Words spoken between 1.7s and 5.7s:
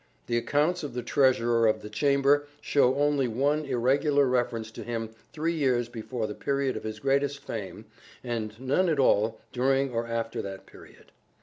the Chamber show only one irregular reference to him three